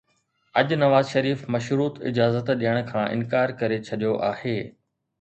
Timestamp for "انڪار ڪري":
3.15-3.79